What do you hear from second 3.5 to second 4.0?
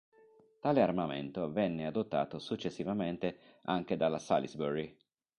anche